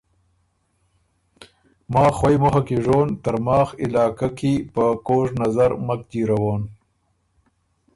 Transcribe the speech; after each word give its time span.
ماخ 1.93 2.13
خوئ 2.19 2.35
مُخه 2.43 2.61
کی 2.67 2.77
ژون، 2.85 3.07
ترماخ 3.23 3.67
علاقه 3.83 4.27
کی 4.37 4.53
په 4.73 4.85
کوژ 5.07 5.27
نظر 5.41 5.69
مک 5.85 6.01
جیرَوون۔ 6.11 6.61